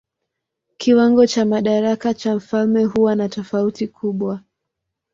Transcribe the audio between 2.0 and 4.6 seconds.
cha mfalme huwa na tofauti kubwa.